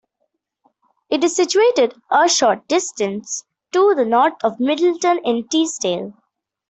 It 1.11 1.23
is 1.23 1.35
situated 1.35 1.93
a 2.09 2.27
short 2.27 2.67
distance 2.67 3.45
to 3.71 3.93
the 3.93 4.03
north 4.03 4.33
of 4.43 4.59
Middleton-in-Teesdale. 4.59 6.15